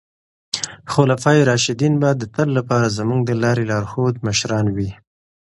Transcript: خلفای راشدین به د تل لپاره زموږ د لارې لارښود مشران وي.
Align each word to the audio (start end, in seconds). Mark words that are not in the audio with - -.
خلفای 0.93 1.39
راشدین 1.49 1.93
به 2.01 2.09
د 2.21 2.23
تل 2.35 2.49
لپاره 2.57 2.95
زموږ 2.97 3.19
د 3.25 3.31
لارې 3.43 3.63
لارښود 3.71 4.15
مشران 4.27 4.65
وي. 4.75 4.89